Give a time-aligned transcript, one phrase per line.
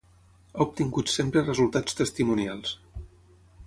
[0.55, 2.77] Ha obtingut sempre resultats testimonials.